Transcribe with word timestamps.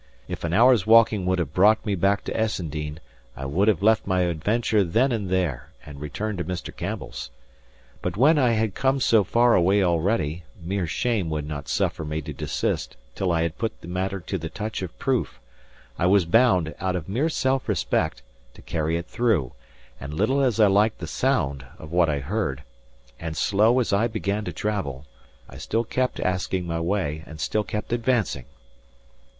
If 0.27 0.43
an 0.43 0.51
hour's 0.51 0.87
walking 0.87 1.27
would 1.27 1.37
have 1.37 1.53
brought 1.53 1.85
me 1.85 1.93
back 1.93 2.23
to 2.23 2.33
Essendean, 2.35 2.97
I 3.37 3.41
had 3.47 3.83
left 3.83 4.07
my 4.07 4.21
adventure 4.21 4.83
then 4.83 5.11
and 5.11 5.29
there, 5.29 5.73
and 5.85 6.01
returned 6.01 6.39
to 6.39 6.43
Mr. 6.43 6.75
Campbell's. 6.75 7.29
But 8.01 8.17
when 8.17 8.39
I 8.39 8.53
had 8.53 8.73
come 8.73 8.99
so 8.99 9.23
far 9.23 9.53
a 9.53 9.61
way 9.61 9.83
already, 9.83 10.43
mere 10.59 10.87
shame 10.87 11.29
would 11.29 11.47
not 11.47 11.67
suffer 11.67 12.03
me 12.03 12.19
to 12.23 12.33
desist 12.33 12.97
till 13.13 13.31
I 13.31 13.43
had 13.43 13.59
put 13.59 13.79
the 13.81 13.87
matter 13.87 14.19
to 14.21 14.39
the 14.39 14.49
touch 14.49 14.81
of 14.81 14.97
proof; 14.97 15.39
I 15.99 16.07
was 16.07 16.25
bound, 16.25 16.73
out 16.79 16.95
of 16.95 17.07
mere 17.07 17.29
self 17.29 17.69
respect, 17.69 18.23
to 18.55 18.63
carry 18.63 18.97
it 18.97 19.05
through; 19.05 19.53
and 19.99 20.15
little 20.15 20.41
as 20.41 20.59
I 20.59 20.65
liked 20.65 20.97
the 20.97 21.05
sound 21.05 21.63
of 21.77 21.91
what 21.91 22.09
I 22.09 22.21
heard, 22.21 22.63
and 23.19 23.37
slow 23.37 23.79
as 23.79 23.93
I 23.93 24.07
began 24.07 24.45
to 24.45 24.51
travel, 24.51 25.05
I 25.47 25.59
still 25.59 25.83
kept 25.83 26.19
asking 26.19 26.65
my 26.65 26.79
way 26.79 27.21
and 27.27 27.39
still 27.39 27.63
kept 27.63 27.93
advancing. 27.93 28.45